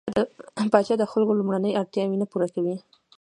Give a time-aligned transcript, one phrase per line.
[0.71, 2.75] پاچا د خلکو لومړنۍ اړتياوې نه پوره کوي.